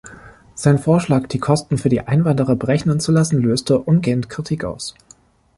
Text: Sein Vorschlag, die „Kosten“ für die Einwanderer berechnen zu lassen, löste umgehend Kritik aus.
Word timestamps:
Sein 0.55 0.79
Vorschlag, 0.79 1.27
die 1.27 1.37
„Kosten“ 1.37 1.77
für 1.77 1.89
die 1.89 2.01
Einwanderer 2.01 2.55
berechnen 2.55 2.99
zu 2.99 3.11
lassen, 3.11 3.39
löste 3.39 3.77
umgehend 3.77 4.29
Kritik 4.29 4.63
aus. 4.63 4.95